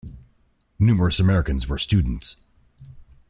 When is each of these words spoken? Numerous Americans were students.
Numerous 0.79 1.19
Americans 1.19 1.67
were 1.67 1.77
students. 1.77 2.35